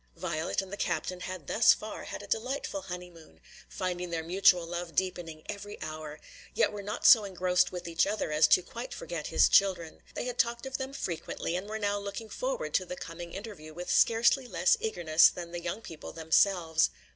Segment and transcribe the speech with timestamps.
[0.17, 4.95] Violet and the captain had thus far had a delightful honeymoon, finding their mutual love
[4.95, 6.19] deepening every hour,
[6.55, 10.25] yet were not so engrossed with each other as to quite forget his children; they
[10.25, 13.91] had talked of them frequently, and were now looking forward to the coming interview with
[13.91, 16.89] scarcely less eagerness than the young people themselves.